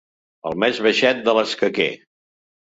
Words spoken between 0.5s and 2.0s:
El més baixet de l'escaquer.